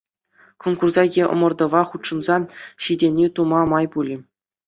[0.63, 2.37] Конкурса е ӑмӑртӑва хутшӑнса
[2.85, 4.17] ҫитӗнӳ тума май пулӗ.